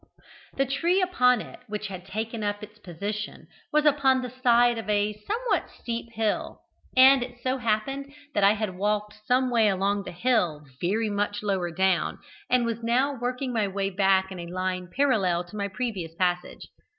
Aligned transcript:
The 0.57 0.65
tree 0.65 0.99
upon 0.99 1.41
which 1.67 1.83
it 1.83 1.89
had 1.91 2.05
taken 2.07 2.41
up 2.43 2.63
its 2.63 2.79
position 2.79 3.45
was 3.71 3.85
upon 3.85 4.23
the 4.23 4.31
side 4.31 4.79
of 4.79 4.89
a 4.89 5.13
somewhat 5.27 5.69
steep 5.69 6.11
hill, 6.13 6.61
and 6.97 7.21
it 7.21 7.37
so 7.43 7.57
happened 7.59 8.11
that 8.33 8.43
I 8.43 8.53
had 8.53 8.75
walked 8.79 9.13
some 9.27 9.51
way 9.51 9.67
along 9.69 9.99
the 10.05 10.11
said 10.11 10.21
hill 10.21 10.65
very 10.81 11.11
much 11.11 11.43
lower 11.43 11.69
down, 11.69 12.17
and 12.49 12.65
was 12.65 12.81
now 12.81 13.13
working 13.21 13.53
my 13.53 13.67
way 13.67 13.91
back 13.91 14.31
in 14.31 14.39
a 14.39 14.47
line 14.47 14.89
parallel 14.91 15.43
to 15.43 15.55
my 15.55 15.67
previous 15.67 16.15
passage. 16.15 16.69